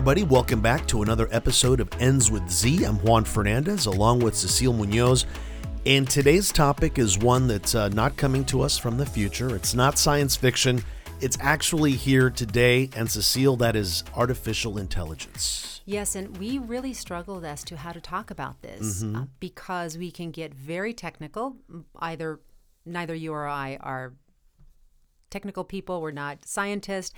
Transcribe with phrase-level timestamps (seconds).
[0.00, 0.22] everybody.
[0.22, 2.84] Welcome back to another episode of Ends with Z.
[2.84, 5.26] I'm Juan Fernandez along with Cecile Munoz.
[5.84, 9.54] And today's topic is one that's uh, not coming to us from the future.
[9.54, 10.82] It's not science fiction.
[11.20, 12.88] It's actually here today.
[12.96, 15.82] And Cecile, that is artificial intelligence.
[15.84, 19.16] Yes, and we really struggled as to how to talk about this Mm-hmm.
[19.16, 21.56] uh, because we can get very technical.
[21.98, 22.40] Either
[22.86, 24.14] neither you or I are
[25.30, 27.12] technical people we're not scientists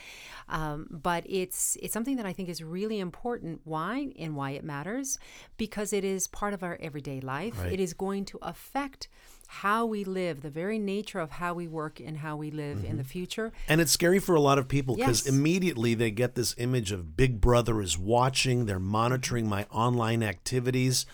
[0.48, 4.62] um, but it's it's something that i think is really important why and why it
[4.64, 5.18] matters
[5.56, 7.72] because it is part of our everyday life Right.
[7.72, 9.08] it is going to affect
[9.48, 12.96] how we live the very nature of how we work and how we live in
[12.96, 15.34] the future And it's scary for a lot of people because Yes.
[15.34, 21.04] immediately they get this image of Big Brother is watching, they're monitoring my online activities.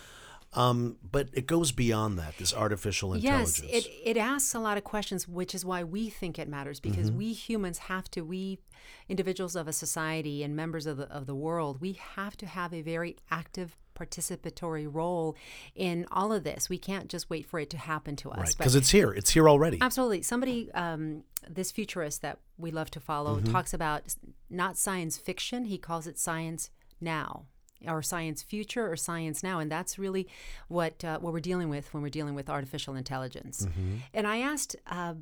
[0.55, 3.61] Um, but it goes beyond that, this artificial intelligence.
[3.63, 6.81] Yes, it, it asks a lot of questions, which is why we think it matters
[6.81, 7.19] because Mm-hmm.
[7.19, 8.59] we humans have to, we
[9.11, 12.73] individuals of a society and members of the, of the world, we have to have
[12.73, 15.37] a very active participatory role
[15.75, 16.69] in all of this.
[16.71, 18.39] We can't just wait for it to happen to us.
[18.39, 18.55] right.
[18.57, 19.11] Because it's here.
[19.13, 19.79] It's here already.
[19.81, 20.23] Absolutely.
[20.23, 23.53] Somebody, um, this futurist that we love to follow, Mm-hmm.
[23.53, 24.15] talks about
[24.49, 25.65] not science fiction.
[25.67, 26.71] He calls it science
[27.01, 27.45] now,
[27.87, 30.27] or science future, or science now, and that's really
[30.69, 33.67] what uh, what we're dealing with when we're dealing with artificial intelligence.
[33.67, 33.97] Mm-hmm.
[34.15, 34.77] And I asked.
[34.87, 35.15] Uh,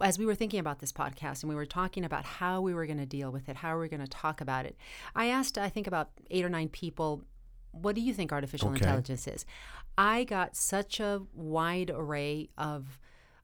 [0.00, 2.86] as we were thinking about this podcast and we were talking about how we were
[2.86, 4.76] going to deal with it, how we were going to talk about it,
[5.14, 7.22] I asked, I think, about eight or nine people,
[7.70, 8.78] what do you think artificial Okay.
[8.78, 9.46] intelligence is?
[9.96, 12.98] I got such a wide array of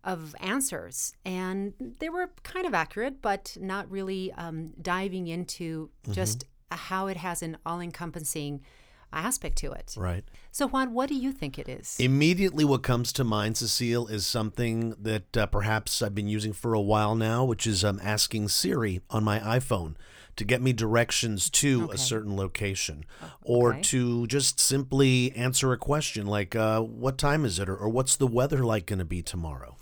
[0.04, 6.44] of answers, and they were kind of accurate, but not really um, diving into just
[6.70, 8.60] how it has an all-encompassing
[9.12, 9.94] aspect to it.
[9.96, 10.22] right.
[10.50, 11.96] So, Juan, what do you think it is?
[11.98, 16.74] Immediately, what comes to mind, Cecile, is something that uh, perhaps I've been using for
[16.74, 19.94] a while now, which is um, asking Siri on my iPhone
[20.36, 21.94] to get me directions to Okay.
[21.94, 23.04] a certain location
[23.42, 23.82] or okay.
[23.82, 27.68] to just simply answer a question like, uh, What time is it?
[27.68, 29.76] Or, or what's the weather like going to be tomorrow?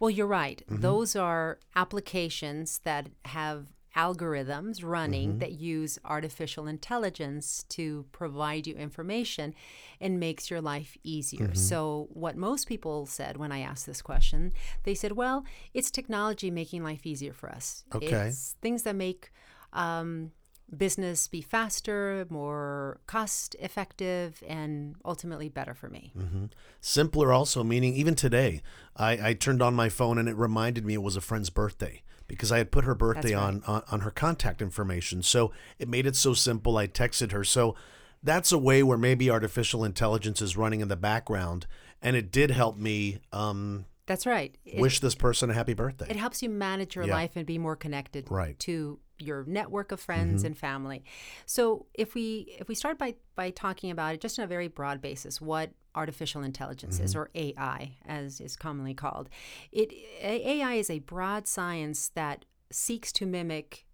[0.00, 0.60] Well, you're right.
[0.68, 5.38] Those are applications that have algorithms running mm-hmm.
[5.38, 9.54] that use artificial intelligence to provide you information
[10.00, 11.46] and makes your life easier.
[11.48, 11.54] Mm-hmm.
[11.54, 14.52] So, what most people said when I asked this question,
[14.84, 15.44] they said, well,
[15.74, 17.84] it's technology making life easier for us.
[17.94, 18.06] Okay.
[18.06, 19.30] It's things that make
[19.72, 20.32] um,
[20.74, 26.12] business be faster, more cost effective, and ultimately better for me.
[26.18, 26.46] Mm-hmm.
[26.80, 28.62] Simpler also, meaning even today,
[28.96, 32.02] I, I turned on my phone and it reminded me it was a friend's birthday
[32.36, 33.42] because I had put her birthday right.
[33.42, 35.22] on, on on her contact information.
[35.22, 36.76] So it made it so simple.
[36.76, 37.44] I texted her.
[37.44, 37.74] So
[38.22, 41.66] that's a way where maybe artificial intelligence is running in the background,
[42.00, 44.56] and it did help me um, That's right.
[44.64, 46.06] It- wish this person a happy birthday.
[46.08, 47.14] it helps you manage your Yeah.
[47.14, 48.58] life and be more connected Right.
[48.60, 51.04] to your network of friends and family.
[51.46, 54.68] So if we if we start by by talking about it just on a very
[54.68, 59.28] broad basis, what artificial intelligence is or AI as is commonly called.
[59.70, 59.92] It
[60.22, 63.86] AI is a broad science that seeks to mimic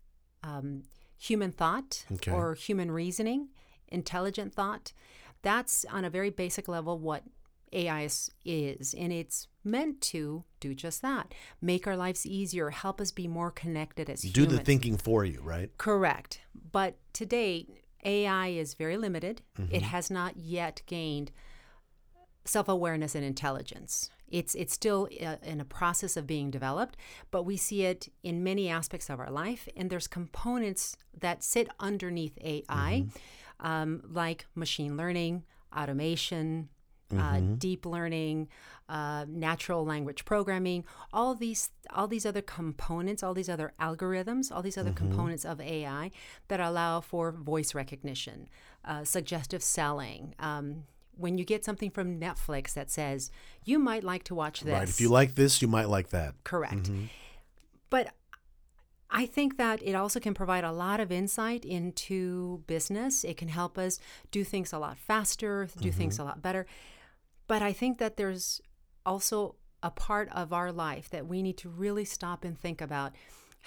[0.42, 0.82] um,
[1.18, 2.30] human thought Okay.
[2.30, 3.48] or human reasoning,
[3.88, 4.92] intelligent thought.
[5.42, 7.24] That's on a very basic level what
[7.72, 13.00] AI is, is, and it's meant to do just that make our lives easier, help
[13.00, 14.58] us be more connected as Do humans.
[14.58, 15.76] the thinking for you, right?
[15.76, 16.40] Correct.
[16.72, 17.68] But to date,
[18.04, 19.42] AI is very limited.
[19.60, 19.74] Mm-hmm.
[19.74, 21.30] It has not yet gained
[22.48, 24.10] self awareness and intelligence.
[24.30, 26.96] It's, it's still uh, in a process of being developed,
[27.30, 29.68] but we see it in many aspects of our life.
[29.74, 33.66] And there's components that sit underneath AI, Mm-hmm.
[33.66, 35.44] um, like machine learning,
[35.76, 36.68] automation,
[37.10, 37.22] Mm-hmm.
[37.22, 38.48] uh, deep learning,
[38.90, 44.60] uh, natural language programming, all these all these other components, all these other algorithms, all
[44.60, 45.08] these other Mm-hmm.
[45.08, 46.10] components of AI
[46.48, 48.46] that allow for voice recognition,
[48.84, 50.34] uh, suggestive selling.
[50.38, 50.84] Um,
[51.18, 53.30] when you get something from Netflix that says
[53.64, 54.88] you might like to watch this, Right.
[54.88, 56.34] If you like this, you might like that.
[56.44, 56.84] correct.
[56.84, 57.04] Mm-hmm.
[57.90, 58.14] But
[59.10, 63.24] I think that it also can provide a lot of insight into business.
[63.24, 63.98] It can help us
[64.30, 66.22] do things a lot faster, do things mm-hmm.
[66.22, 66.66] a lot better.
[67.46, 68.60] But I think that there's
[69.06, 73.12] also a part of our life that we need to really stop and think about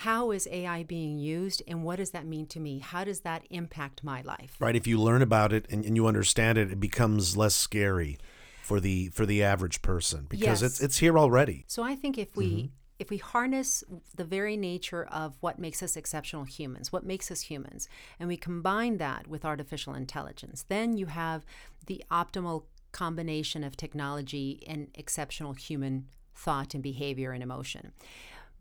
[0.02, 2.80] how is AI being used and what does that mean to me?
[2.80, 4.56] How does that impact my life?
[4.60, 4.76] Right.
[4.76, 8.18] If you learn about it and, and you understand it, it becomes less scary
[8.64, 10.86] for the for the average person because it's Yes.
[10.86, 11.66] it's here already.
[11.68, 12.68] So I think if we mm-hmm.
[12.98, 13.84] if we harness
[14.16, 17.88] the very nature of what makes us exceptional humans, what makes us humans,
[18.20, 21.46] and we combine that with artificial intelligence, then you have
[21.86, 27.92] the optimal combination of technology and exceptional human thought and behavior and emotion.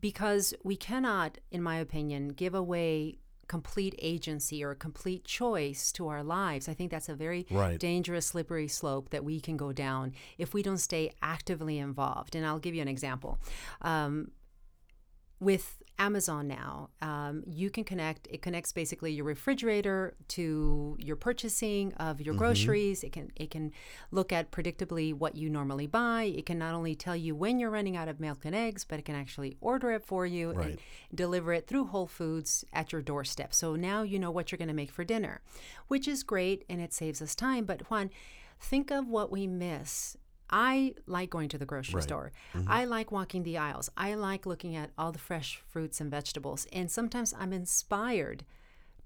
[0.01, 3.19] Because we cannot, in my opinion, give away
[3.49, 6.69] complete agency or complete choice to our lives.
[6.69, 7.81] I think that's a very Right.
[7.81, 12.37] dangerous, slippery slope that we can go down if we don't stay actively involved.
[12.37, 13.41] And I'll give you an example.
[13.83, 14.31] Um,
[15.41, 18.27] with Amazon now, um, you can connect.
[18.31, 23.05] It connects basically your refrigerator to your purchasing of your groceries.
[23.05, 23.71] It can it can
[24.11, 26.23] look at predictably what you normally buy.
[26.23, 28.99] It can not only tell you when you're running out of milk and eggs, but
[28.99, 30.79] it can actually order it for you and
[31.15, 33.53] deliver it through Whole Foods at your doorstep.
[33.53, 35.43] So now you know what you're going to make for dinner,
[35.89, 37.67] which is great and it saves us time.
[37.67, 38.09] But Juan,
[38.59, 40.17] think of what we miss.
[40.51, 42.03] I like going to the grocery Right.
[42.05, 42.33] store.
[42.67, 43.91] I like walking the aisles.
[43.97, 46.67] I like looking at all the fresh fruits and vegetables.
[46.73, 48.45] And sometimes I'm inspired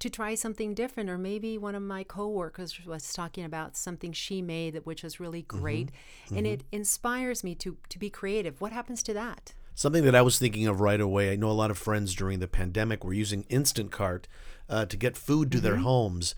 [0.01, 1.09] to try something different.
[1.11, 5.21] Or maybe one of my coworkers was talking about something she made that which was
[5.21, 5.91] really great.
[6.35, 8.61] And it inspires me to to be creative.
[8.61, 9.53] What happens to that?
[9.77, 11.33] Something that I was thinking of right away.
[11.33, 14.25] I know a lot of friends during the pandemic were using Instacart
[14.69, 15.65] uh, to get food to Mm-hmm.
[15.67, 16.35] their homes,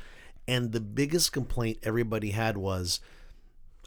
[0.49, 2.99] and the biggest complaint everybody had was.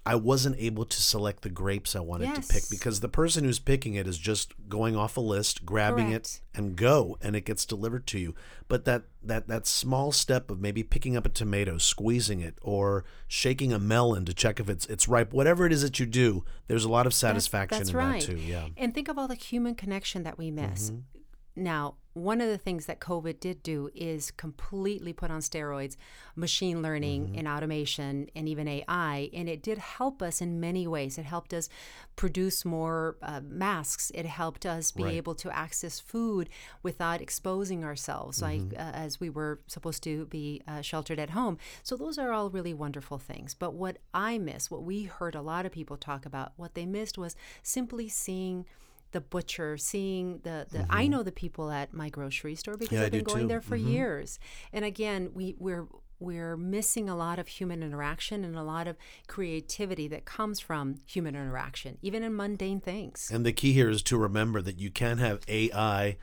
[0.06, 3.60] I wasn't able to select the grapes I wanted to pick because the person who's
[3.60, 6.42] picking it is just going off a list, grabbing Correct.
[6.54, 8.34] it, and go, and it gets delivered to you.
[8.68, 13.04] But that that that small step of maybe picking up a tomato, squeezing it, or
[13.28, 16.44] shaking a melon to check if it's it's ripe, whatever it is that you do,
[16.68, 18.22] there's a lot of That's- satisfaction that's in right.
[18.22, 18.38] that too.
[18.38, 18.68] Yeah.
[18.78, 20.92] And think of all the human connection that we miss.
[20.92, 21.64] Mm-hmm.
[21.64, 25.96] Now, one of the things that COVID did do is completely put on steroids
[26.36, 27.38] machine learning Mm-hmm.
[27.40, 29.30] and automation and even AI.
[29.34, 31.18] And it did help us in many ways.
[31.18, 31.70] It helped us
[32.16, 35.14] produce more uh, masks, it helped us be Right.
[35.14, 36.50] able to access food
[36.84, 38.80] without exposing ourselves, like Mm-hmm.
[38.80, 41.58] uh, as we were supposed to be uh, sheltered at home.
[41.84, 43.54] So, those are all really wonderful things.
[43.54, 46.86] But what I miss, what we heard a lot of people talk about, what they
[46.86, 48.66] missed was simply seeing
[49.12, 52.96] the butcher, seeing the, the I know the people at my grocery store because Mm-hmm.
[53.02, 53.48] Yeah, I've been going too.
[53.48, 53.90] there for Mhm.
[53.90, 54.40] years.
[54.74, 55.88] And again, we we're
[56.22, 58.98] we're missing a lot of human interaction and a lot of
[59.28, 63.30] creativity that comes from human interaction, even in mundane things.
[63.32, 66.18] And the key here is to remember that you can have AI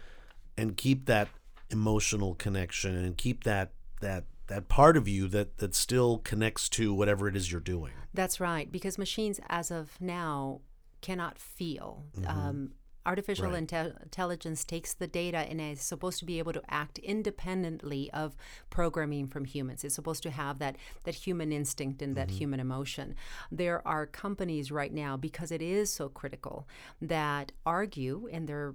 [0.58, 1.28] and keep that
[1.70, 6.92] emotional connection and keep that that that part of you that that still connects to
[6.94, 7.92] whatever it is you're doing.
[8.14, 10.60] That's right, because machines, as of now,
[11.06, 11.88] cannot feel.
[12.26, 12.58] Um,
[13.04, 13.62] artificial Right.
[13.68, 18.36] inte- intelligence takes the data and is supposed to be able to act independently of
[18.68, 19.84] programming from humans.
[19.84, 20.74] It's supposed to have that
[21.04, 23.14] that human instinct and that human emotion.
[23.62, 26.66] There are companies right now because it is so critical
[27.00, 28.74] that argue and they're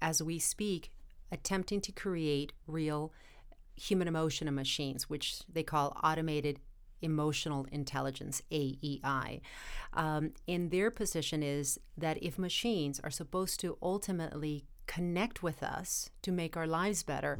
[0.00, 0.82] as we speak
[1.32, 3.12] attempting to create real
[3.74, 6.58] human emotion in machines, which they call automated
[7.02, 9.40] emotional intelligence AEI.
[9.94, 16.10] Um, and their position is that if machines are supposed to ultimately connect with us
[16.22, 17.38] to make our lives better,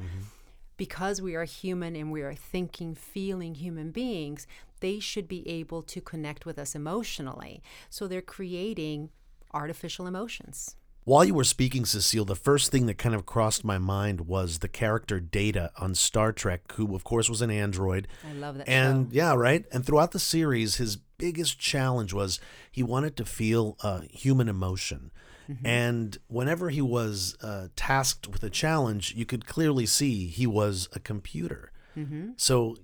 [0.77, 4.47] because we are human and we are thinking, feeling human beings,
[4.81, 7.63] they should be able to connect with us emotionally.
[7.91, 9.11] So they're creating
[9.53, 10.77] artificial emotions.
[11.09, 14.59] While you were speaking, Cecile, the first thing that kind of crossed my mind was
[14.59, 18.07] the character Data on Star Trek, who of course was an android.
[18.29, 19.17] I love that And show.
[19.17, 19.65] yeah, right.
[19.73, 22.41] And throughout the series, his biggest challenge was
[22.71, 25.11] he wanted to feel uh, human emotion.
[25.51, 25.67] Mm-hmm.
[25.67, 30.91] And whenever he was uh, tasked with a challenge, you could clearly see he was
[30.93, 31.73] a computer.
[31.97, 32.33] Mm-hmm.
[32.37, 32.77] So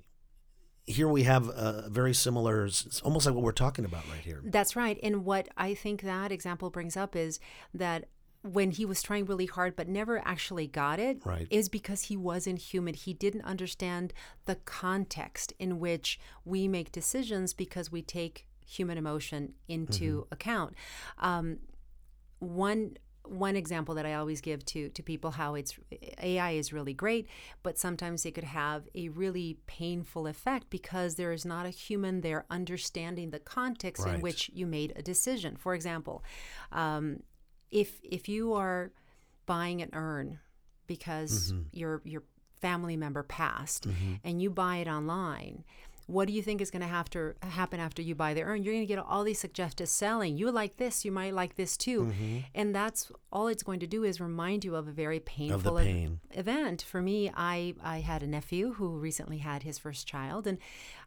[0.86, 4.40] here we have a very similar, it's almost like what we're talking about right here.
[4.44, 4.98] That's right.
[5.02, 7.38] And what I think that example brings up is
[7.74, 8.06] that
[8.44, 11.68] when he was trying really hard but never actually got it, is Right.
[11.72, 12.92] because he wasn't human.
[12.94, 14.12] He didn't understand
[14.44, 20.74] the context in which we make decisions because we take human emotion into account.
[21.18, 21.58] Um,
[22.38, 22.96] one
[23.26, 25.72] one example that I always give to to people how it's
[26.22, 27.26] AI is really great,
[27.62, 32.20] but sometimes it could have a really painful effect because there is not a human
[32.20, 34.16] there understanding the context Right.
[34.16, 35.56] in which you made a decision.
[35.56, 36.22] For example,
[36.70, 37.20] um,
[37.74, 38.92] if if you are
[39.44, 40.38] buying an urn
[40.86, 41.62] because mm-hmm.
[41.72, 42.22] your your
[42.60, 44.14] family member passed mm-hmm.
[44.24, 45.64] and you buy it online
[46.06, 48.62] what do you think is going to have to happen after you buy the urn?
[48.62, 50.36] You're going to get all these suggested selling.
[50.36, 52.02] You like this you might like this too.
[52.02, 52.38] Mm-hmm.
[52.54, 56.20] And that's all it's going to do is remind you of a very painful pain.
[56.32, 56.82] event.
[56.82, 60.58] For me i i had a nephew who recently had his first child and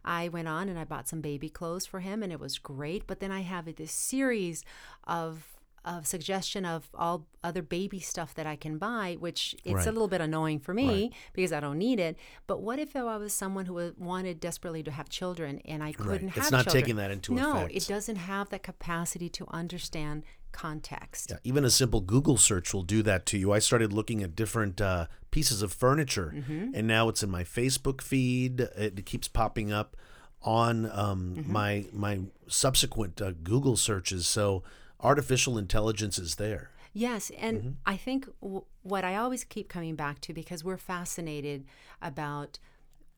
[0.04, 3.06] i went on and i bought some baby clothes for him and it was great.
[3.06, 4.64] But then i have this series
[5.04, 9.86] of of suggestion of all other baby stuff that I can buy, which it's Right.
[9.86, 11.12] a little bit annoying for me Right.
[11.32, 12.16] because I don't need it.
[12.46, 16.28] But what if I was someone who wanted desperately to have children and I couldn't
[16.30, 16.82] have It's not children?
[16.82, 17.74] taking that into no, effect.
[17.74, 21.30] it doesn't have that capacity to understand context.
[21.30, 23.52] Yeah, even a simple Google search will do that to you.
[23.52, 26.72] I started looking at different uh, pieces of furniture, Mm-hmm.
[26.74, 28.60] and now it's in my Facebook feed.
[28.60, 29.96] It keeps popping up
[30.42, 31.52] on um, Mm-hmm.
[31.52, 34.26] my my subsequent uh, Google searches.
[34.26, 34.62] So
[35.00, 36.70] artificial intelligence is there.
[36.92, 37.70] Yes, and Mm-hmm.
[37.86, 41.64] I think w- what I always keep coming back to because we're fascinated
[42.02, 42.58] about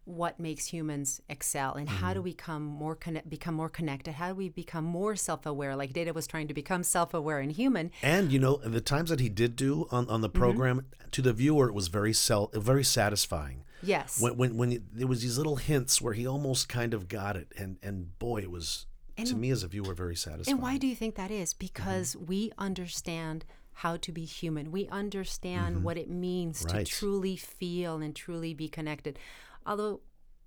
[0.05, 2.15] what makes humans excel and how Mm-hmm.
[2.15, 4.15] do we become more become more connected?
[4.15, 5.77] How do we become more self-aware?
[5.77, 7.91] Like Data was trying to become self-aware and human.
[8.03, 10.39] And you know, the times that he did do on, on the Mm-hmm.
[10.39, 13.65] program to the viewer, it was very sel- very satisfying.
[13.83, 14.21] Yes.
[14.21, 17.53] When when when there was these little hints where he almost kind of got it,
[17.57, 18.87] and and boy, it was
[19.27, 20.55] to me as a viewer very satisfying.
[20.57, 21.53] And why do you think that is?
[21.53, 21.59] Mm-hmm.
[21.61, 24.71] Because we understand how to be human.
[24.73, 26.77] We understand what it means Mm-hmm.
[26.77, 26.87] Right.
[26.87, 29.19] to truly feel and truly be connected.
[29.67, 30.01] Although,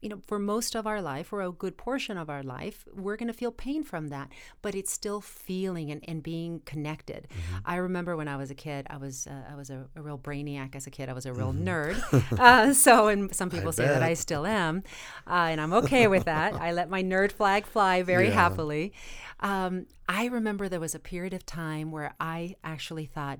[0.04, 3.16] you know, for most of our life, or a good portion of our life, we're
[3.16, 4.28] going to feel pain from that,
[4.62, 7.28] but it's still feeling and, and being connected.
[7.30, 7.58] Mm-hmm.
[7.66, 10.18] I remember when I was a kid, I was uh, I was a, a real
[10.18, 11.10] brainiac as a kid.
[11.10, 11.68] I was a real Mm-hmm.
[11.70, 12.40] nerd.
[12.40, 14.04] uh, so, and some people say that.
[14.04, 14.84] I still am,
[15.26, 16.54] uh, and I'm okay with that.
[16.54, 18.34] I let my nerd flag fly very Yeah.
[18.44, 18.94] happily.
[19.40, 23.40] Um, I remember there was a period of time where I actually thought,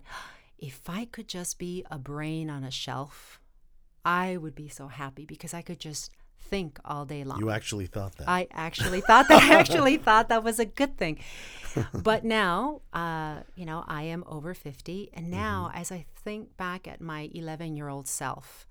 [0.58, 3.40] if I could just be a brain on a shelf,
[4.06, 6.12] I would be so happy because I could just
[6.50, 7.40] think all day long.
[7.40, 8.28] you actually thought that?
[8.30, 9.42] I actually thought that.
[9.42, 11.20] I actually thought that was a good thing.
[11.92, 15.10] But now, uh, you know, I am over 50.
[15.14, 18.68] And now, as I think back at my 11 year old self,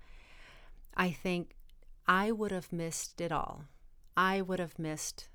[0.95, 1.55] I think
[2.07, 3.65] I would have missed it all.
[4.15, 5.27] I would have missed,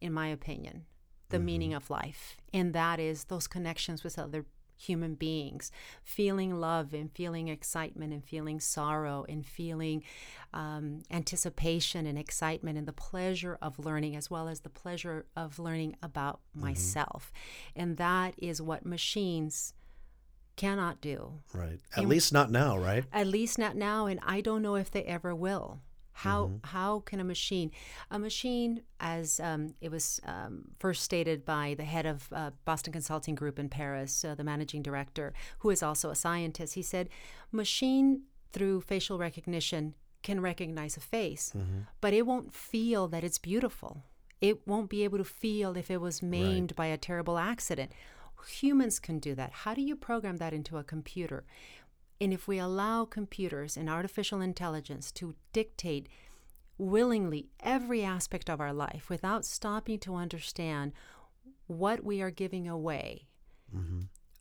[0.00, 0.86] in my opinion,
[1.28, 2.36] the meaning of life.
[2.52, 4.44] And that is those connections with other
[4.82, 5.70] human beings,
[6.04, 10.02] feeling love and feeling excitement and feeling sorrow and feeling
[10.52, 15.58] um, anticipation and excitement and the pleasure of learning, as well as the pleasure of
[15.58, 17.32] learning about myself.
[17.74, 19.72] And that is what machines
[20.56, 21.80] cannot do right.
[21.96, 23.04] At least not now, right?
[23.12, 25.80] at least not now and i don't know if they ever will
[26.12, 27.70] how how can a machine
[28.10, 32.92] a machine as um, it was um, first stated by the head of uh, boston
[32.92, 37.08] consulting group in paris uh, the managing director who is also a scientist he said
[37.50, 41.52] machine through facial recognition can recognize a face
[42.00, 44.04] but it won't feel that it's beautiful.
[44.40, 47.92] It won't be able to feel if it was maimed by a terrible accident.
[48.48, 49.52] Humans can do that.
[49.52, 51.44] How do you program that into a computer
[52.22, 56.08] and if we allow computers and artificial intelligence to dictate
[56.78, 60.92] willingly every aspect of our life without stopping to understand
[61.66, 63.26] what we are giving away,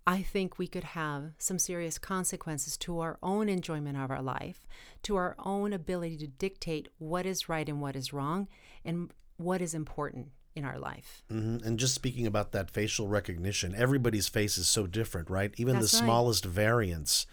[0.05, 4.67] I think we could have some serious consequences to our own enjoyment of our life,
[5.03, 8.47] to our own ability to dictate what is right and what is wrong,
[8.85, 11.23] and what is important in our life.
[11.29, 15.51] hmm And just speaking about that facial recognition, everybody's face is so different, right?
[15.57, 16.05] Even That's the right.
[16.05, 17.25] smallest variants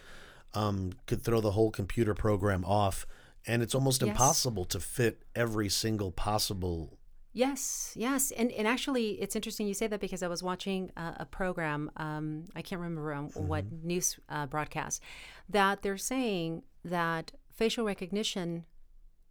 [0.53, 3.05] um, could throw the whole computer program off,
[3.45, 4.09] and it's almost Yes.
[4.09, 6.97] impossible to fit every single possible.
[7.31, 11.13] Yes, yes, and and actually, it's interesting you say that because I was watching uh,
[11.17, 11.91] a program.
[11.95, 15.01] Um, I can't remember on what news uh, broadcast
[15.47, 18.65] that they're saying that facial recognition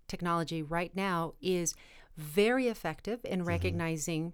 [0.07, 1.75] technology right now is
[2.17, 4.33] very effective in recognizing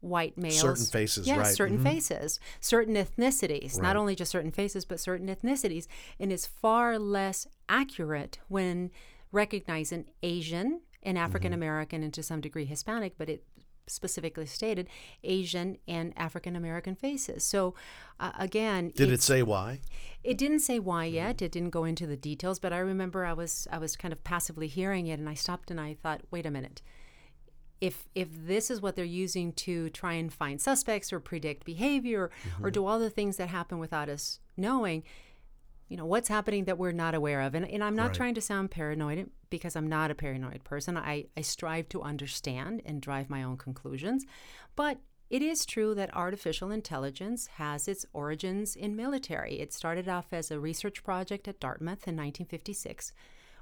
[0.00, 1.54] white males, Certain faces, yes, right.
[1.54, 1.82] certain Mhm.
[1.82, 3.82] faces, certain ethnicities, Right.
[3.82, 5.86] not only just certain faces, but certain ethnicities,
[6.18, 8.90] and is far less accurate when
[9.32, 11.24] recognizing Asian and Mm-hmm.
[11.24, 13.44] African American and to some degree Hispanic, but it
[13.86, 14.88] specifically stated
[15.24, 17.42] Asian and African American faces.
[17.44, 17.74] So
[18.20, 19.80] uh, again, Did it say why?
[20.22, 21.42] it didn't say why yet.
[21.42, 24.22] It didn't go into the details, but I remember I was I was kind of
[24.22, 26.82] passively hearing it, and I stopped and I thought, wait a minute.
[27.80, 32.24] If if this is what they're using to try and find suspects or predict behavior
[32.24, 32.68] or mm-hmm.
[32.70, 35.02] do all the things that happen without us knowing,
[35.88, 37.54] you know what's happening that we're not aware of.
[37.54, 38.14] And, and i'm not Right.
[38.14, 40.96] trying to sound paranoid because i'm not a paranoid person.
[40.96, 44.24] I, I strive to understand and drive my own conclusions.
[44.76, 44.98] But
[45.30, 49.60] it is true that artificial intelligence has its origins in military.
[49.60, 53.12] It started off as a research project at dartmouth in 1956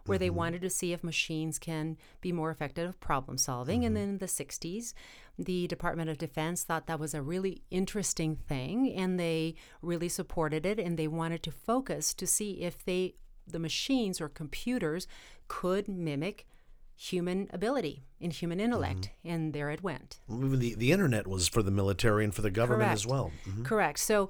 [0.09, 0.37] where they mm-hmm.
[0.37, 3.85] wanted to see if machines can be more effective at problem solving.
[3.85, 4.03] And mm-hmm.
[4.03, 4.95] then in the 60s,
[5.39, 10.67] the Department of Defense thought that was a really interesting thing and they really supported
[10.67, 13.15] it and they wanted to focus to see if they
[13.47, 15.07] the machines or computers
[15.47, 16.47] could mimic
[16.95, 19.11] human ability and human intellect.
[19.25, 19.29] Mm-hmm.
[19.35, 20.19] And there it went.
[20.29, 23.13] The, the internet was for the military and for the government as Correct.
[23.13, 23.33] well.
[23.47, 23.65] Mhm.
[23.65, 23.99] Correct.
[24.01, 24.29] So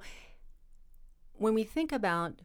[1.33, 2.41] when we think about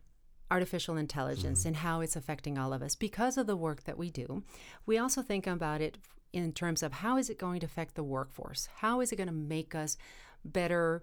[0.50, 1.68] artificial intelligence mm-hmm.
[1.68, 4.42] and how it's affecting all of us because of the work that we do,
[4.86, 5.98] we also think about it
[6.32, 8.68] in terms of how is it going to affect the workforce?
[8.76, 9.96] How is it going to make us
[10.44, 11.02] better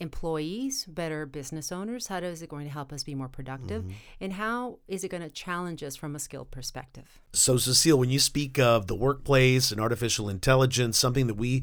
[0.00, 2.06] employees, better business owners?
[2.08, 3.82] How is it going to help us be more productive?
[3.82, 3.96] Mm-hmm.
[4.20, 7.20] And how is it going to challenge us from a skill perspective?
[7.32, 11.62] So, Cecile, when you speak of the workplace and artificial intelligence, something that we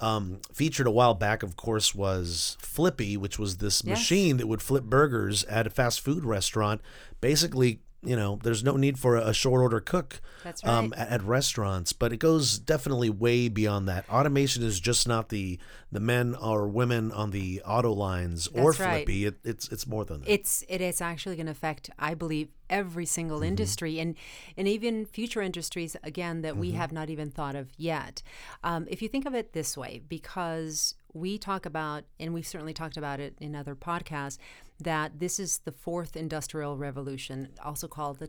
[0.00, 3.98] um, featured a while back, of course, was Flippy, which was this Yes.
[3.98, 6.80] machine that would flip burgers at a fast food restaurant.
[7.20, 11.22] Basically, you know, there's no need for a short order cook That's um, at, at
[11.22, 14.08] restaurants, but it goes definitely way beyond that.
[14.08, 15.58] Automation is just not the
[15.92, 19.04] the men or women on the auto lines or right.
[19.04, 19.26] Flippy.
[19.26, 20.30] It, it's it's more than that.
[20.30, 24.16] it's it is actually going to affect i believe every single industry and
[24.56, 28.22] and even future industries again that we have not even thought of yet
[28.64, 32.74] um, if you think of it this way because we talk about and we've certainly
[32.74, 34.36] talked about it in other podcasts
[34.80, 38.28] that this is the fourth industrial revolution also called the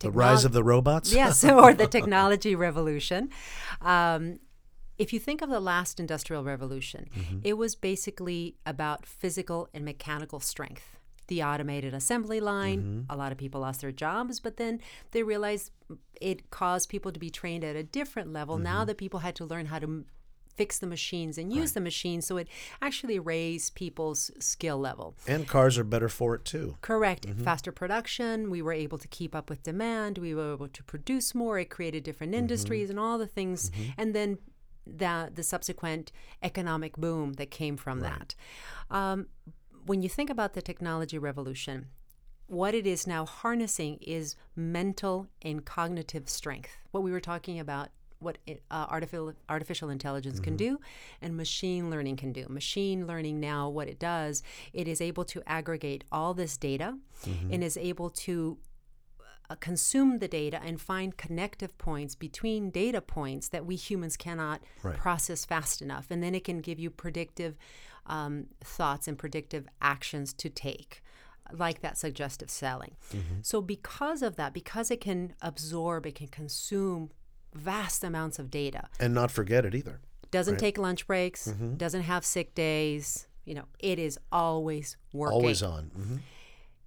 [0.00, 1.12] the rise of the robots.
[1.12, 3.28] yes, or the technology revolution.
[3.82, 4.40] Um,
[4.98, 7.38] if you think of the last industrial revolution, mm-hmm.
[7.44, 10.98] it was basically about physical and mechanical strength.
[11.28, 13.12] The automated assembly line, mm-hmm.
[13.12, 14.80] a lot of people lost their jobs, but then
[15.12, 15.70] they realized
[16.20, 18.58] it caused people to be trained at a different level.
[18.58, 18.86] Now mm-hmm.
[18.86, 20.04] that people had to learn how to
[20.60, 22.46] fix the machines and use the machines, so it
[22.82, 25.14] actually raised people's skill level.
[25.26, 26.76] And cars are better for it too.
[26.82, 27.26] Correct.
[27.26, 27.44] Mm-hmm.
[27.44, 28.50] Faster production.
[28.50, 30.18] We were able to keep up with demand.
[30.18, 31.58] We were able to produce more.
[31.58, 32.40] It created different mm-hmm.
[32.40, 33.70] industries and all the things.
[33.70, 34.00] Mm-hmm.
[34.00, 34.38] And then
[34.86, 36.12] the, the subsequent
[36.42, 38.34] economic boom that came from that.
[38.90, 39.28] Um,
[39.86, 41.86] when you think about the technology revolution,
[42.48, 46.76] what it is now harnessing is mental and cognitive strength.
[46.90, 47.88] What we were talking about,
[48.20, 50.78] what it, uh, artificial artificial intelligence can do,
[51.20, 52.46] and machine learning can do.
[52.48, 56.98] Machine learning now, what it does, it is able to aggregate all this data,
[57.52, 58.58] and is able to
[59.48, 64.60] uh, consume the data and find connective points between data points that we humans cannot
[64.82, 64.96] Right.
[64.96, 66.06] process fast enough.
[66.10, 67.56] And then it can give you predictive
[68.06, 71.02] um, thoughts and predictive actions to take,
[71.52, 72.96] like that suggestive selling.
[73.42, 77.10] So, because of that, because it can absorb, it can consume
[77.54, 80.00] vast amounts of data, And not forget it either.
[80.30, 81.74] doesn't take lunch breaks, Mm-hmm.
[81.76, 83.26] doesn't have sick days.
[83.44, 85.34] You know, it is always working.
[85.34, 85.84] Always on.
[85.94, 86.16] hmm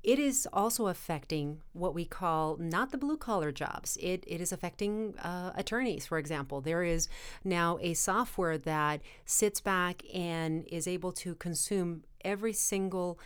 [0.03, 3.97] It is also affecting what we call not the blue collar jobs.
[4.01, 6.61] It, it is affecting uh, attorneys, for example.
[6.61, 7.07] There is
[7.43, 13.17] now a software that sits back and is able to consume every single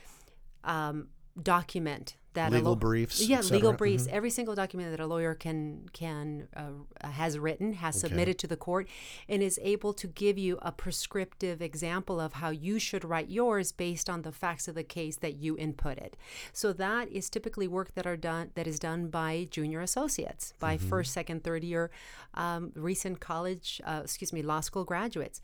[0.63, 1.07] um,
[1.41, 5.89] document that Legal lo- briefs, yeah, legal briefs, every single document that a lawyer can
[5.91, 8.87] can uh, has written, has submitted to the court,
[9.27, 13.71] and is able to give you a prescriptive example of how you should write yours
[13.71, 16.13] based on the facts of the case that you inputted.
[16.53, 20.77] So that is typically work that are done that is done by junior associates, by
[20.77, 21.89] first, second, third year,
[22.35, 25.41] um, recent college, uh, excuse me, law school graduates.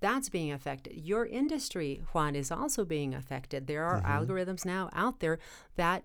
[0.00, 0.96] That's being affected.
[0.96, 3.66] Your industry, Juan, is also being affected.
[3.66, 5.38] There are algorithms now out there
[5.76, 6.04] that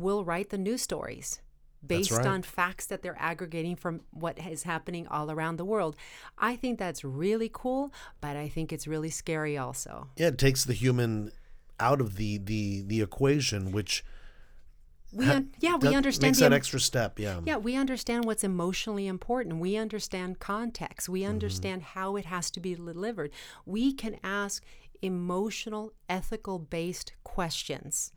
[0.00, 1.40] will write the news stories
[1.86, 2.26] based right.
[2.26, 5.96] on facts that they're aggregating from what is happening all around the world.
[6.38, 10.08] I think that's really cool, but I think it's really scary also.
[10.16, 11.32] Yeah, it takes the human
[11.78, 14.04] out of the the the equation, which
[15.12, 17.18] We un- yeah, we understand makes the that extra step.
[17.18, 17.40] Yeah.
[17.44, 19.56] Yeah, we understand what's emotionally important.
[19.56, 21.08] We understand context.
[21.08, 21.30] We mm-hmm.
[21.30, 23.30] understand how it has to be delivered.
[23.64, 24.62] We can ask
[25.02, 28.12] emotional, ethical based questions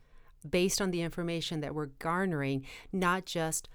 [0.48, 3.68] based on the information that we're garnering, not just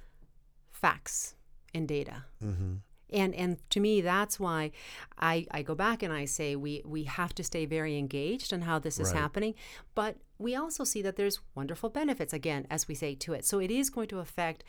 [0.72, 1.36] facts
[1.74, 2.26] and data.
[2.44, 2.76] Mm-hmm.
[3.12, 4.72] And and to me, that's why
[5.18, 8.62] I, I go back and I say we we have to stay very engaged on
[8.62, 9.20] how this is Right.
[9.20, 9.56] happening,
[9.96, 13.46] but we also see that there's wonderful benefits again, as we say to it.
[13.46, 14.64] So it is going to affect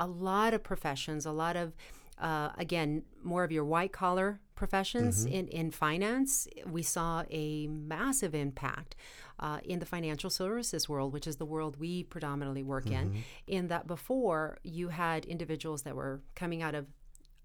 [0.00, 1.74] a lot of professions, a lot of
[2.20, 6.48] uh, again more of your white collar professions in, in finance.
[6.66, 8.96] We saw a massive impact
[9.38, 13.22] uh, in the financial services world, which is the world we predominantly work in.
[13.46, 16.86] In that before you had individuals that were coming out of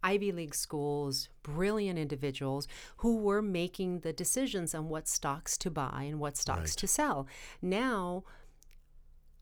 [0.03, 6.05] Ivy League schools, brilliant individuals who were making the decisions on what stocks to buy
[6.07, 7.27] and what stocks to sell.
[7.61, 8.23] Now,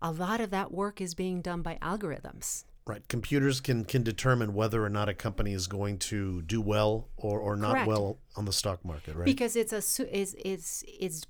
[0.01, 2.65] a lot of that work is being done by algorithms.
[2.87, 3.07] Right.
[3.07, 7.39] Computers can can determine whether or not a company is going to do well or,
[7.39, 7.87] or not Correct.
[7.87, 9.25] well on the stock market, right?
[9.25, 9.77] because it's a
[10.17, 11.23] is is is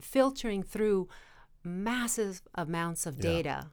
[0.00, 1.08] filtering through
[1.64, 3.66] massive amounts of data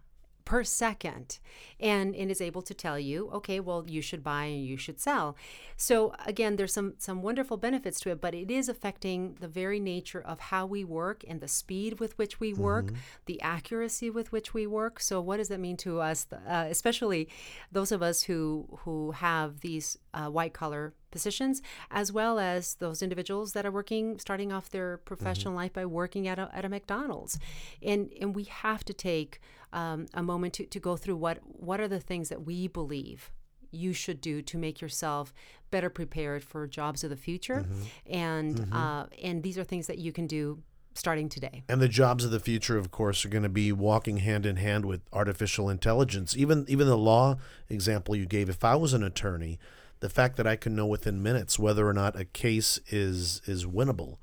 [0.46, 1.40] per second
[1.80, 5.00] and and is able to tell you okay well you should buy and you should
[5.00, 5.36] sell.
[5.78, 9.80] So again there's some some wonderful benefits to it but it is affecting the very
[9.80, 12.96] nature of how we work and the speed with which we work Mm-hmm.
[13.26, 15.00] the accuracy with which we work.
[15.00, 17.30] So what does that mean to us uh, especially
[17.72, 23.02] those of us who who have these uh, white collar positions as well as those
[23.04, 26.70] individuals that are working starting off their professional life by working at a, at a
[26.70, 27.40] mcdonald's.
[27.82, 29.40] And and we have to take
[29.74, 33.32] um, a moment to, to go through what what are the things that we believe
[33.72, 35.34] you should do to make yourself
[35.72, 37.66] better prepared for jobs of the future
[38.06, 40.62] and uh, and these are things that you can do
[40.96, 44.18] starting today And the jobs of the future, of course, are going to be walking
[44.18, 46.38] hand in hand with artificial intelligence.
[46.38, 48.48] Even even the law example you gave.
[48.48, 49.58] If I was an attorney,
[50.02, 53.66] the fact that I can know within minutes whether or not a case is is
[53.66, 54.18] winnable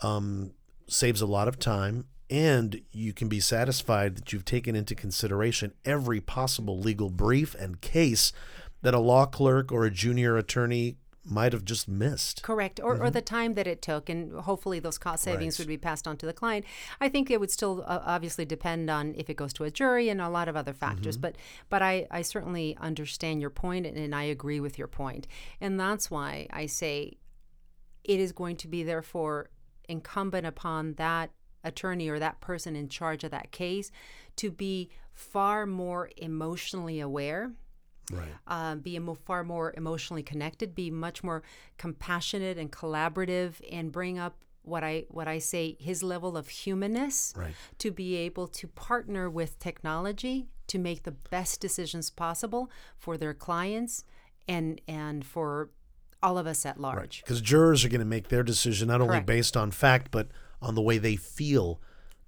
[0.00, 0.52] um,
[0.88, 5.72] saves a lot of time, and you can be satisfied that you've taken into consideration
[5.84, 8.32] every possible legal brief and case
[8.82, 10.96] that a law clerk or a junior attorney
[11.28, 12.42] might have just missed.
[12.42, 12.78] Correct.
[12.82, 15.62] Or, or the time that it took, and hopefully those cost savings Mm-hmm.
[15.62, 15.66] Right.
[15.66, 16.64] would be passed on to the client.
[17.00, 20.08] I think it would still uh, obviously depend on if it goes to a jury
[20.08, 21.16] and a lot of other factors.
[21.16, 21.22] Mm-hmm.
[21.22, 21.36] But
[21.68, 25.26] but I, I certainly understand your point and, and I agree with your point.
[25.60, 27.18] And that's why I say
[28.04, 29.50] it is going to be therefore
[29.88, 31.30] incumbent upon that
[31.66, 33.90] attorney or that person in charge of that case
[34.36, 37.52] to be far more emotionally aware
[38.12, 38.28] Right.
[38.46, 41.42] um, be emo- far more emotionally connected, be much more
[41.76, 47.32] compassionate and collaborative, and bring up what I what I say his level of humanness
[47.36, 47.54] Right.
[47.78, 53.34] to be able to partner with technology to make the best decisions possible for their
[53.34, 54.04] clients
[54.48, 55.70] and and for
[56.22, 57.22] all of us at large.
[57.22, 60.28] Because jurors are going to make their decision not only based on fact, but
[60.60, 61.80] on the way they feel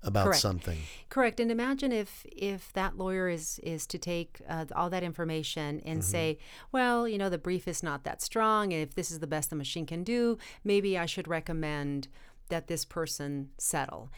[0.03, 0.41] about Correct.
[0.41, 0.79] something.
[1.09, 1.41] Correct.
[1.41, 6.05] And imagine if if that lawyer is is to take uh, all that information and
[6.05, 6.39] say,
[6.71, 8.71] well, you know, the brief is not that strong.
[8.71, 12.07] If this is the best the machine can do, maybe I should recommend
[12.49, 14.11] that this person settle.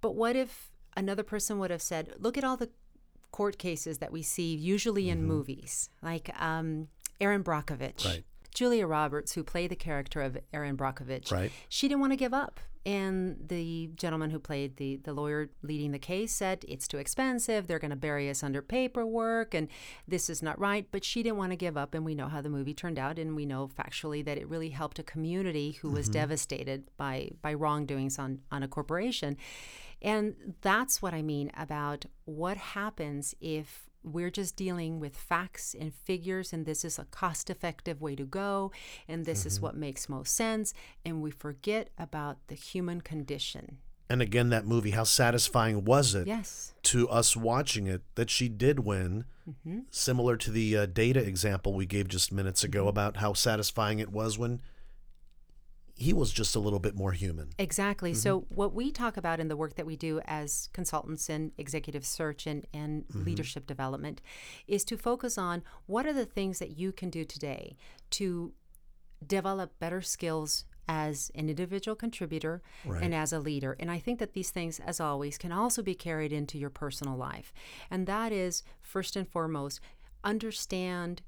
[0.00, 2.70] But what if another person would have said, look at all the
[3.30, 6.88] court cases that we see usually in movies, like um,
[7.20, 8.04] Erin Brockovich.
[8.04, 8.24] Right.
[8.54, 11.52] Julia Roberts, who played the character of Erin Brockovich, Right.
[11.68, 12.60] she didn't want to give up.
[12.86, 17.66] And the gentleman who played the, the lawyer leading the case said, It's too expensive.
[17.66, 19.68] They're going to bury us under paperwork, and
[20.06, 20.86] this is not right.
[20.90, 21.94] But she didn't want to give up.
[21.94, 23.18] And we know how the movie turned out.
[23.18, 26.20] And we know factually that it really helped a community who was mm-hmm.
[26.20, 29.36] devastated by, by wrongdoings on, on a corporation.
[30.00, 35.92] And that's what I mean about what happens if we're just dealing with facts and
[35.94, 38.72] figures, and this is a cost effective way to go,
[39.06, 43.78] and this is what makes most sense, and we forget about the human condition.
[44.10, 46.72] And again, that movie, how satisfying was it Yes.
[46.84, 49.24] to us watching it that she did win?
[49.48, 49.80] Mm-hmm.
[49.90, 52.88] Similar to the uh, data example we gave just minutes ago Mm-hmm.
[52.88, 54.62] about how satisfying it was when
[55.98, 57.50] he was just a little bit more human.
[57.58, 58.14] Exactly.
[58.14, 58.54] So, mm-hmm.
[58.54, 62.46] what we talk about in the work that we do as consultants in executive search
[62.46, 63.24] and, and mm-hmm.
[63.24, 64.22] leadership development
[64.68, 67.76] is to focus on what are the things that you can do today
[68.10, 68.52] to
[69.26, 73.76] develop better skills as an individual contributor and as a leader.
[73.78, 77.16] And I think that these things, as always, can also be carried into your personal
[77.16, 77.52] life.
[77.90, 79.80] And that is, first and foremost,
[80.24, 81.20] understand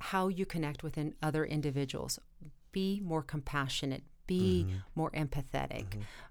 [0.00, 2.18] how you connect within other individuals.
[2.78, 4.04] Be more compassionate.
[4.28, 5.86] Be more empathetic.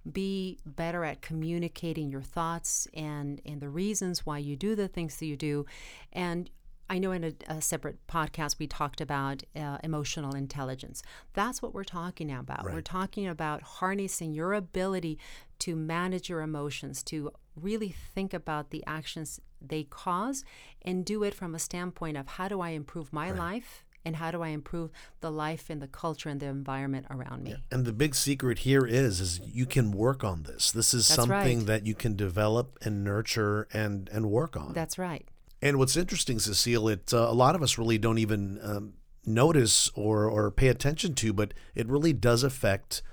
[0.10, 5.17] Be better at communicating your thoughts and, and the reasons why you do the things
[5.17, 5.65] that you do.
[6.13, 6.49] And
[6.89, 11.03] I know in a, a separate podcast we talked about uh, emotional intelligence.
[11.33, 12.63] That's what we're talking about.
[12.63, 15.19] We're talking about harnessing your ability
[15.60, 20.45] to manage your emotions, to really think about the actions they cause
[20.83, 24.31] and do it from a standpoint of how do I improve my life and how
[24.31, 24.89] do I improve
[25.19, 27.57] the life and the culture and the environment around me.
[27.69, 30.71] And the big secret here is is you can work on this.
[30.71, 31.67] This is That's something right.
[31.67, 34.73] that you can develop and nurture and and work on.
[34.73, 35.27] That's right.
[35.61, 38.93] And what's interesting, Cecile, it uh, a lot of us really don't even um,
[39.25, 43.03] notice or or pay attention to, but it really does affect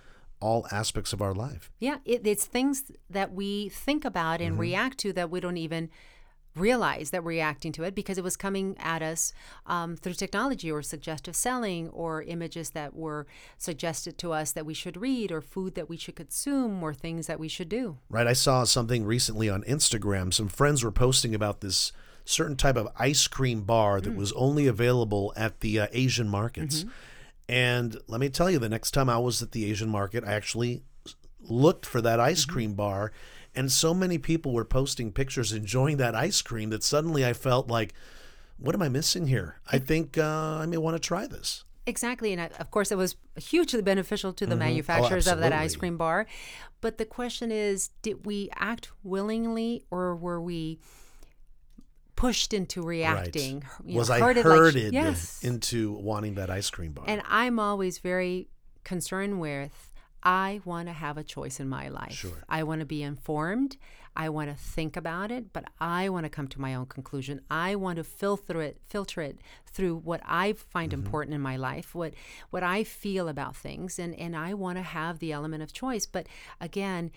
[0.41, 1.71] all aspects of our life.
[1.81, 5.89] Yeah, it, it's things that we think about and react to that we don't even
[6.57, 9.33] realize that we're reacting to it because it was coming at us
[9.67, 13.27] um, through technology or suggestive selling or images that were
[13.59, 17.27] suggested to us that we should read or food that we should consume or things
[17.27, 17.99] that we should do.
[18.09, 18.27] Right?
[18.27, 20.33] I saw something recently on Instagram.
[20.33, 21.93] Some friends were posting about this
[22.25, 26.85] certain type of ice cream bar that was only available at the uh, Asian markets.
[27.49, 30.33] And let me tell you, the next time I was at the Asian market, I
[30.33, 30.83] actually
[31.41, 32.29] looked for that Mm-hmm.
[32.29, 33.13] ice cream bar,
[33.57, 37.69] and so many people were posting pictures enjoying that ice cream that suddenly I felt
[37.69, 37.95] like,
[38.59, 39.61] what am I missing here?
[39.71, 41.65] I think uh, I may want to try this.
[41.87, 45.79] Exactly, and of course, it was hugely beneficial to the manufacturers of that ice Mm-hmm.
[45.79, 46.27] Oh, cream bar.
[46.81, 50.79] But the question is, did we act willingly, or were we
[52.17, 53.65] pushed into reacting?
[53.85, 55.43] you know, Was I herded like- yes.
[55.45, 57.05] into wanting that ice cream bar?
[57.07, 58.49] and I'm always very
[58.85, 59.91] concerned with.
[60.25, 62.13] I want to have a choice in my life.
[62.13, 62.45] Sure.
[62.49, 63.77] I want to be informed.
[64.17, 67.41] I want to think about it, but I want to come to my own conclusion.
[67.51, 71.05] I want to filter it, filter it through what I find Mm-hmm.
[71.05, 72.15] important in my life, what
[72.51, 76.07] what I feel about things, and and I want to have the element of choice.
[76.07, 76.27] But
[76.61, 77.11] again,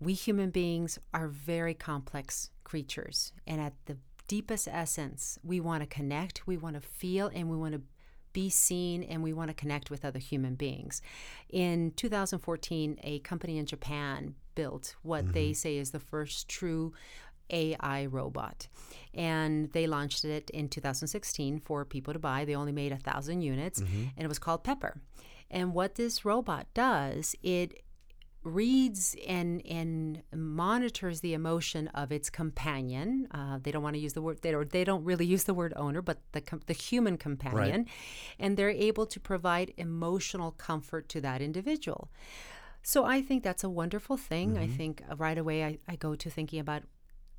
[0.00, 5.86] we human beings are very complex creatures, and at the deepest essence, we want to
[5.86, 7.82] connect, we want to feel, and we want to
[8.32, 11.02] be seen and we want to connect with other human beings.
[11.48, 15.54] In 2014, a company in Japan built what they mm-hmm.
[15.54, 16.92] say is the first true
[17.50, 18.68] AI robot.
[19.14, 22.44] And they launched it in 2016 for people to buy.
[22.44, 24.04] They only made a thousand units, mm-hmm.
[24.16, 25.00] and it was called Pepper.
[25.50, 27.82] And what this robot does, it
[28.42, 33.28] reads and and monitors the emotion of its companion.
[33.32, 35.54] Uh, they don't want to use the word they don't, they don't really use the
[35.54, 37.86] word owner, but the com- the human companion,
[38.38, 42.10] and they're able to provide emotional comfort to that individual.
[42.82, 44.56] So I think that's a wonderful thing.
[44.56, 46.82] I think right away I, I go to thinking about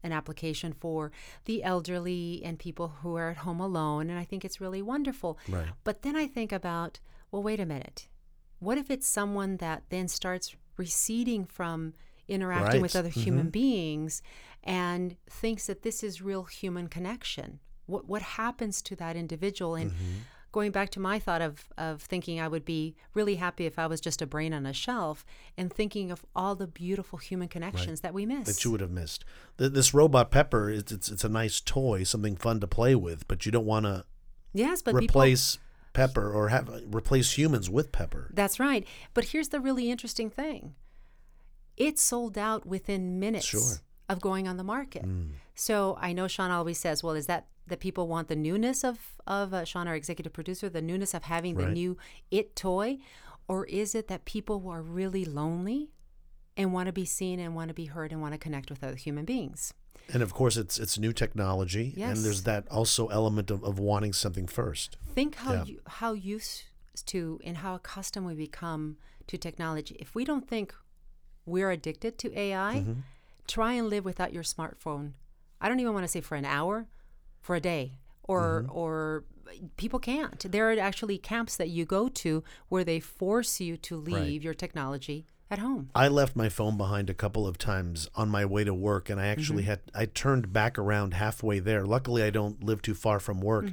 [0.04, 1.12] an application for
[1.46, 5.40] the elderly and people who are at home alone, and I think it's really wonderful.
[5.50, 5.66] Right.
[5.84, 7.00] But then I think about,
[7.32, 8.08] well, wait a minute.
[8.60, 11.94] What if it's someone that then starts receding from
[12.28, 13.20] interacting with other mm-hmm.
[13.20, 14.22] human beings
[14.64, 17.60] and thinks that this is real human connection?
[17.86, 19.76] What what happens to that individual?
[19.76, 20.20] And mm-hmm.
[20.52, 23.88] going back to my thought of of thinking I would be really happy if I
[23.88, 25.26] was just a brain on a shelf
[25.58, 28.48] and thinking of all the beautiful human connections that we miss.
[28.48, 29.26] that you would have missed.
[29.58, 33.28] Th- This robot Pepper, it's, it's it's a nice toy, something fun to play with,
[33.28, 34.06] but you don't want to
[34.54, 35.58] yes, but people replace
[35.94, 38.32] Pepper or have replace humans with Pepper.
[38.34, 38.88] That's right.
[39.14, 40.76] But here's the really interesting thing
[41.78, 43.60] it sold out within minutes Sure.
[43.60, 43.82] Mm.
[44.10, 45.06] of going on the market.
[45.56, 48.98] So I know Sean always says, well, is that that people want the newness of,
[49.26, 51.98] of uh, Sean, our executive producer, the newness of having the new
[52.30, 52.98] It toy?
[53.48, 55.92] Or is it that people who are really lonely
[56.58, 58.84] and want to be seen and want to be heard and want to connect with
[58.84, 59.74] other human beings?
[60.14, 64.14] And of course, it's it's new technology, and there's that also element of, of wanting
[64.14, 64.98] something first.
[65.16, 65.64] think how Yeah.
[65.66, 66.64] you, how used
[67.08, 69.96] to and how accustomed we become to technology.
[70.00, 70.74] If we don't think
[71.46, 73.00] we're addicted to AI, Mm-hmm.
[73.48, 75.14] try and live without your smartphone.
[75.62, 76.88] I don't even want to say for an hour,
[77.40, 78.78] for a day, or Mm-hmm.
[78.78, 79.24] or
[79.78, 80.40] people can't.
[80.52, 84.54] There are actually camps that you go to where they force you to leave your
[84.54, 85.90] technology at home.
[85.94, 89.20] I left my phone behind a couple of times on my way to work, and
[89.20, 91.86] I actually had I turned back around halfway there.
[91.86, 93.66] Luckily, I don't live too far from work,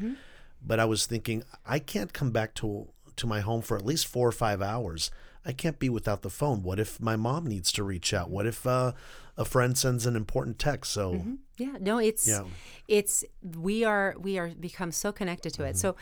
[0.66, 4.06] but I was thinking I can't come back to to my home for at least
[4.06, 5.10] four or five hours.
[5.46, 6.62] I can't be without the phone.
[6.62, 8.28] What if my mom needs to reach out?
[8.28, 8.92] What if uh,
[9.36, 10.92] a friend sends an important text?
[10.92, 11.22] So
[11.56, 12.44] Yeah, no, it's Yeah.
[12.88, 13.24] it's
[13.56, 15.76] we are we are become so connected to it.
[15.78, 15.96] So,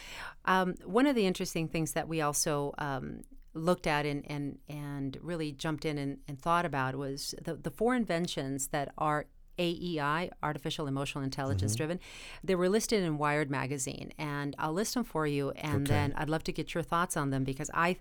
[0.46, 3.22] um, one of the interesting things that we also um,
[3.56, 7.70] looked at and and and really jumped in and, and thought about was the the
[7.70, 9.26] four inventions that are
[9.58, 11.78] AEI, artificial emotional intelligence mm-hmm.
[11.78, 12.00] driven.
[12.44, 16.28] They were listed in Wired magazine, and I'll list them for you, and then I'd
[16.28, 17.96] love to get your thoughts on them because I,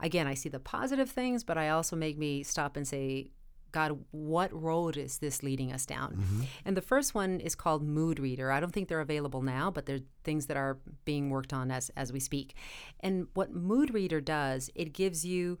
[0.00, 3.30] again, I see the positive things, but I also make me stop and say,
[3.72, 6.46] God, what road is this leading us down?
[6.64, 8.50] And the first one is called Mood Reader.
[8.50, 11.90] I don't think they're available now, but they're things that are being worked on as,
[11.96, 12.54] as we speak.
[13.00, 15.58] And what Mood Reader does, it gives you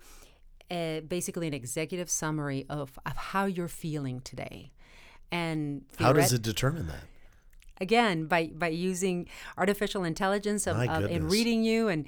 [0.68, 4.72] uh basically an executive summary of, of how you're feeling today.
[5.30, 7.04] And how does it determine that?
[7.80, 12.06] again by by using artificial intelligence of, of and reading you and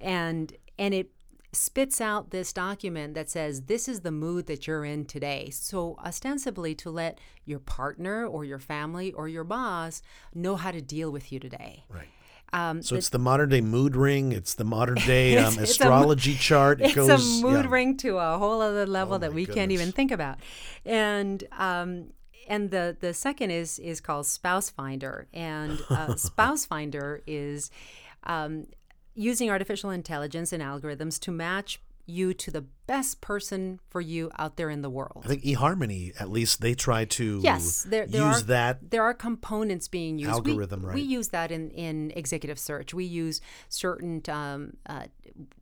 [0.00, 1.10] and and it
[1.52, 5.96] spits out this document that says this is the mood that you're in today so
[6.04, 10.00] ostensibly to let your partner or your family or your boss
[10.34, 12.06] know how to deal with you today Right.
[12.52, 14.30] um, So it's the modern day mood ring.
[14.32, 16.80] It's the modern day um, It's- it's a- astrology chart.
[16.80, 17.70] It it's goes, a mood yeah.
[17.70, 20.38] ring to a whole other level Oh that we can't even think about
[20.84, 22.12] and um
[22.48, 27.70] and the the second is is called spouse finder and uh, spouse finder is
[28.24, 28.66] um,
[29.20, 34.56] using artificial intelligence and algorithms to match you to the best person for you out
[34.56, 35.22] there in the world.
[35.24, 38.90] I think eHarmony, at least, they try to yes, there, there use are, that.
[38.90, 40.32] There are components being used.
[40.32, 40.94] Algorithm, we, right.
[40.96, 42.92] We use that in, in executive search.
[42.92, 45.04] We use certain um, uh,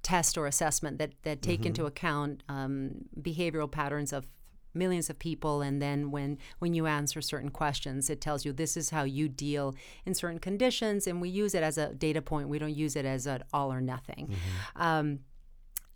[0.03, 1.67] test or assessment that, that take Mm-hmm.
[1.67, 4.27] into account um, behavioral patterns of
[4.75, 8.77] millions of people and then when when you answer certain questions it tells you this
[8.77, 12.49] is how you deal in certain conditions and we use it as a data point.
[12.49, 14.35] We don't use it as an all or nothing.
[14.77, 15.21] Um,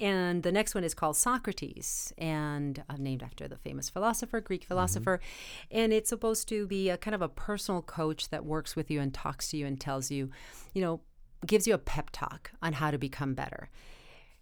[0.01, 4.65] and the next one is called Socrates, and uh, named after the famous philosopher, Greek
[4.65, 5.21] philosopher.
[5.71, 9.01] And it's supposed to be a kind of a personal coach that works with you
[9.01, 10.31] and talks to you and tells you,
[10.75, 11.03] you know,
[11.47, 13.71] gives you a pep talk on how to become better.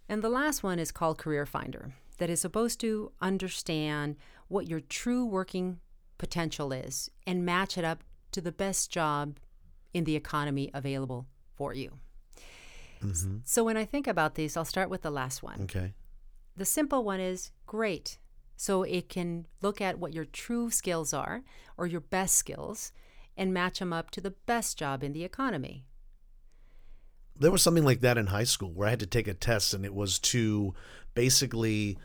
[0.08, 4.14] And the last one is called Career Finder, that is supposed to understand
[4.48, 5.80] what your true working
[6.18, 9.38] potential is and match it up to the best job
[9.94, 11.98] in the economy available for you.
[13.02, 13.38] Mm-hmm.
[13.44, 15.62] So when I think about these, I'll start with the last one.
[15.62, 15.94] Okay.
[16.54, 18.18] The simple one is great.
[18.54, 21.42] So it can look at what your true skills are
[21.78, 22.92] or your best skills
[23.35, 25.87] and match them up to the best job in the economy.
[27.38, 29.72] There was something like that in high school where I had to take a test,
[29.72, 30.74] and it was to
[31.14, 31.96] basically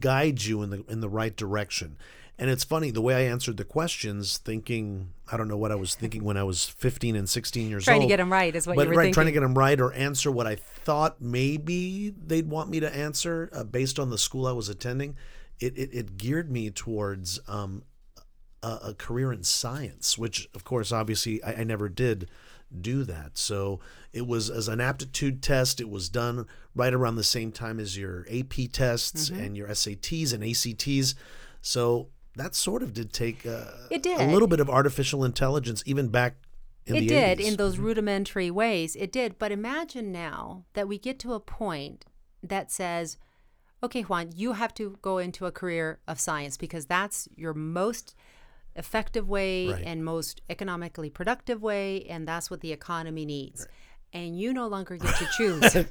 [0.00, 1.96] guide you in the in the right direction.
[2.38, 5.74] And it's funny the way I answered the questions, thinking I don't know what I
[5.74, 8.00] was thinking when I was 15 and 16 years Trying old.
[8.00, 9.14] Trying to get them right is what but you were right, thinking.
[9.14, 12.96] trying to get them right or answer what I thought maybe they'd want me to
[12.96, 15.16] answer uh, based on the school I was attending.
[15.60, 17.82] It it, it geared me towards um,
[18.62, 22.28] a, a career in science, which of course, obviously, I, I never did
[22.78, 23.36] do that.
[23.38, 23.80] So
[24.12, 25.80] it was as an aptitude test.
[25.80, 29.40] It was done right around the same time as your AP tests Mm-hmm.
[29.42, 31.14] and your SATs and ACTs.
[31.62, 34.20] So that sort of did take uh, It did.
[34.20, 36.36] a little bit of artificial intelligence, even back
[36.86, 37.44] in it the did 80s.
[37.44, 38.96] in those rudimentary ways.
[38.96, 39.38] It did.
[39.38, 42.06] But imagine now that we get to a point
[42.42, 43.18] that says,
[43.82, 48.14] okay, Juan, you have to go into a career of science because that's your most
[48.80, 49.84] effective way Right.
[49.86, 53.66] and most economically productive way, and that's what the economy needs.
[54.12, 55.76] And you no longer get to choose.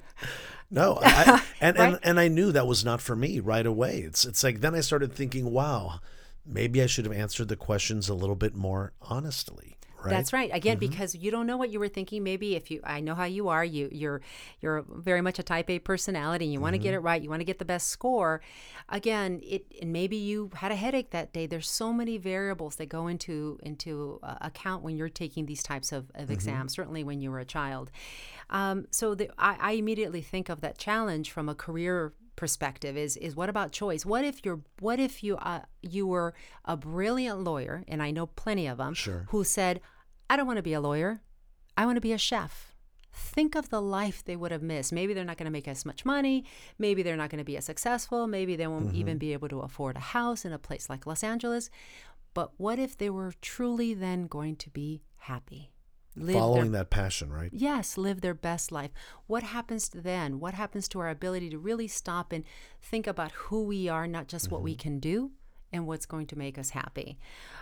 [0.71, 1.93] No, I, and, Right?
[1.93, 4.01] and and I knew that was not for me right away.
[4.01, 5.99] It's it's like then I started thinking, wow,
[6.45, 9.78] maybe I should have answered the questions a little bit more honestly.
[10.01, 10.09] Right?
[10.11, 10.49] That's right.
[10.53, 12.23] Again, because you don't know what you were thinking.
[12.23, 13.65] Maybe if you, I know how you are.
[13.65, 14.21] You, you're,
[14.61, 16.45] you're very much a Type A personality.
[16.45, 17.21] and You want to get it right.
[17.21, 18.41] You want to get the best score.
[18.87, 21.45] Again, it, and maybe you had a headache that day.
[21.47, 25.91] There's so many variables that go into into uh, account when you're taking these types
[25.91, 26.73] of, of exams.
[26.73, 27.91] Certainly when you were a child.
[28.49, 33.17] Um, so the, I, I immediately think of that challenge from a career perspective is
[33.17, 34.05] is what about choice?
[34.05, 35.63] What if you're what if you uh,
[35.95, 39.25] you were a brilliant lawyer and i know plenty of them Sure.
[39.31, 39.81] who said
[40.29, 41.11] i don't want to be a lawyer.
[41.79, 42.53] I want to be a chef.
[43.11, 44.91] Think of the life they would have missed.
[44.99, 46.37] Maybe they're not going to make as much money.
[46.77, 48.27] Maybe they're not going to be as successful.
[48.27, 51.23] Maybe they won't even be able to afford a house in a place like los
[51.23, 51.69] angeles.
[52.33, 55.71] But what if they were truly then going to be happy
[56.19, 57.49] live their Following that passion, right?
[57.53, 58.91] yes, live their best life.
[59.27, 60.39] What happens then?
[60.39, 62.43] What happens to our ability to really stop and
[62.81, 65.31] think about who we are, not just what we can do
[65.71, 67.17] and what's going to make us happy?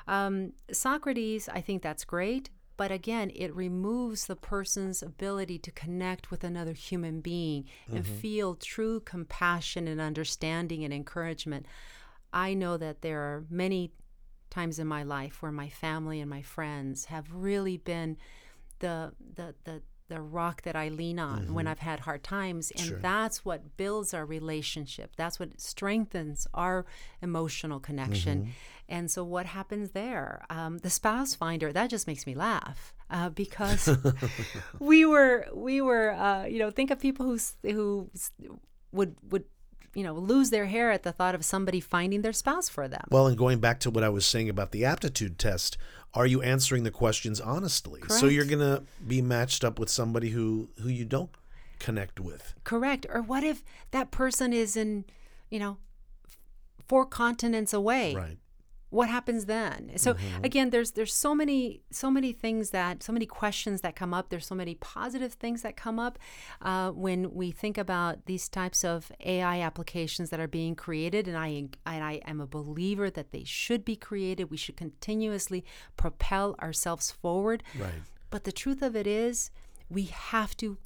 [0.08, 2.50] Um, Socrates, I think that's great.
[2.78, 8.54] But again, it removes the person's ability to connect with another human being and feel
[8.54, 11.66] true compassion and understanding and encouragement.
[12.32, 13.94] I know that there are many
[14.52, 18.18] times in my life where my family and my friends have really been
[18.80, 22.80] the the the the rock that I lean on when I've had hard times and
[22.80, 23.00] Sure.
[23.00, 25.18] that's what builds our relationship.
[25.18, 26.86] That's what strengthens our
[27.22, 28.54] emotional connection.
[28.88, 30.46] And so what happens there?
[30.50, 33.90] Um, the spouse finder that just makes me laugh uh, because
[34.80, 37.38] we were we were uh, you know think of people who
[37.70, 38.10] who
[38.94, 39.44] would would
[39.94, 43.04] you know lose their hair at the thought of somebody finding their spouse for them
[43.10, 45.78] Well, and going back to what I was saying about the aptitude test,
[46.14, 48.02] are you answering the questions honestly?
[48.08, 51.30] So you're going to be matched up with somebody who who you don't
[51.80, 52.54] connect with.
[52.64, 53.06] Correct.
[53.10, 55.06] Or what if that person is in,
[55.50, 55.78] you know,
[56.88, 58.16] four continents away?
[58.16, 58.38] Right.
[58.90, 59.92] What happens then?
[59.98, 64.14] So again, there's there's so many so many things that so many questions that come
[64.14, 64.30] up.
[64.30, 66.18] There's so many positive things that come up
[66.62, 71.28] uh, when we think about these types of AI applications that are being created.
[71.28, 74.50] And I and I am a believer that they should be created.
[74.50, 75.66] We should continuously
[75.98, 77.64] propel ourselves forward.
[77.78, 77.92] Right.
[78.30, 79.52] But the truth of it is,
[79.90, 80.78] we have to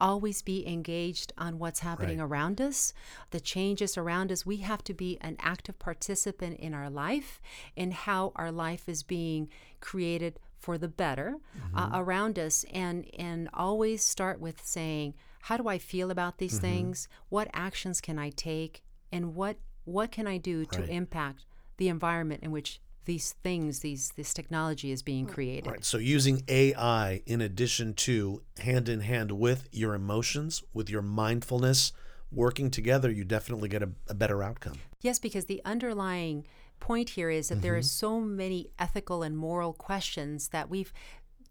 [0.00, 2.24] always be engaged on what's happening Right.
[2.24, 2.92] around us,
[3.30, 4.46] the changes around us.
[4.46, 7.40] We have to be an active participant in our life
[7.76, 9.48] and how our life is being
[9.80, 11.36] created for the better
[11.74, 12.64] uh, around us.
[12.72, 17.08] And and always start with saying how do i feel about these things?
[17.30, 18.82] What actions can i take?
[19.12, 21.44] And what what can i do to impact
[21.78, 22.80] the environment in which
[23.10, 25.84] these things these this technology is being created Right.
[25.84, 31.92] So using AI in addition to hand in hand with your emotions, with your mindfulness,
[32.30, 34.78] working together, you definitely get a, a better outcome.
[35.00, 36.46] Yes, because the underlying
[36.78, 38.04] point here is that there are mm-hmm.
[38.06, 40.92] so many ethical and moral questions that we've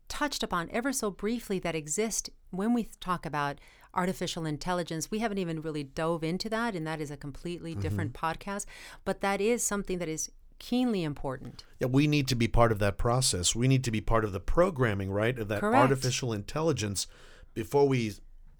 [0.07, 3.59] touched upon ever so briefly that exist when we talk about
[3.93, 5.11] artificial intelligence.
[5.11, 7.81] We haven't even really dove into that, and that is a completely mm-hmm.
[7.81, 8.65] different podcast.
[9.03, 11.63] But that is something that is keenly important.
[11.79, 13.55] Yeah, we need to be part of that process.
[13.55, 15.81] We need to be part of the programming, right, of that Correct.
[15.81, 17.07] artificial intelligence
[17.53, 18.13] before we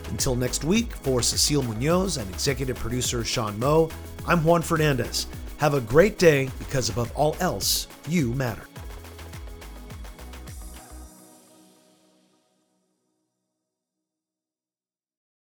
[0.08, 3.90] Until next week, for Cecile Munoz and executive producer Sean Moe,
[4.26, 5.26] I'm Juan Fernandez.
[5.58, 8.62] Have a great day because above all else, you matter.